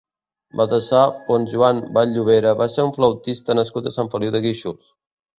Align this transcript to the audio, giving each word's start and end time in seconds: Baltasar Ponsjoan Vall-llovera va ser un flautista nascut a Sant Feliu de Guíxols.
Baltasar 0.59 1.09
Ponsjoan 1.25 1.81
Vall-llovera 1.97 2.53
va 2.61 2.67
ser 2.75 2.85
un 2.85 2.93
flautista 2.95 3.57
nascut 3.59 3.91
a 3.91 3.93
Sant 3.97 4.09
Feliu 4.15 4.33
de 4.37 4.43
Guíxols. 4.47 4.89